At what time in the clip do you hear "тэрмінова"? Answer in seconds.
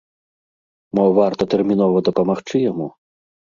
1.53-1.97